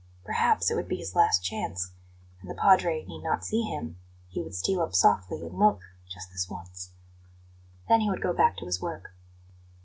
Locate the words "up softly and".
4.81-5.59